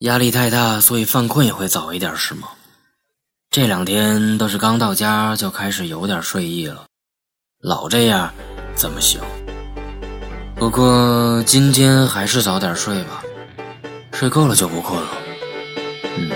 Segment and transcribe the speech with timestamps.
[0.00, 2.46] 压力太大，所以犯困也会早一点，是吗？
[3.50, 6.84] 这两天倒是刚到家就开始有点睡意了，
[7.60, 8.32] 老这样
[8.76, 9.20] 怎么行？
[10.54, 13.24] 不过今天还是早点睡吧，
[14.12, 15.08] 睡够了就不困了。
[16.16, 16.30] 嗯。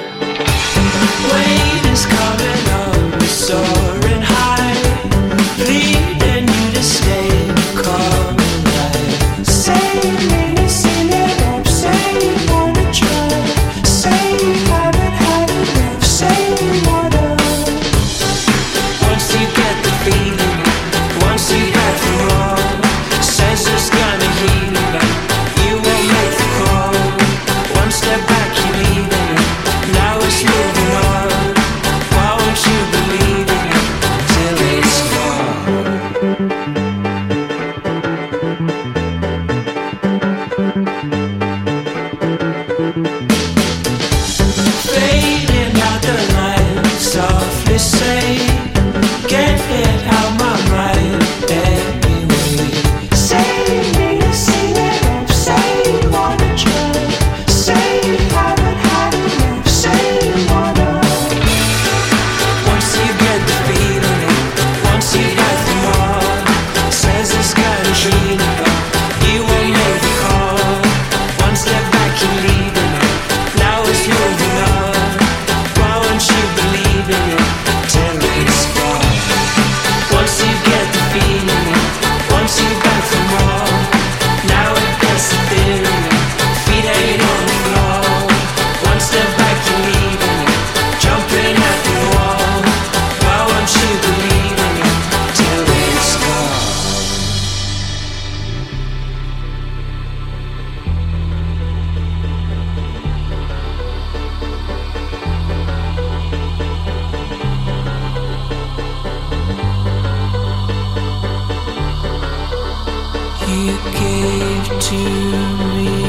[114.81, 116.02] to me.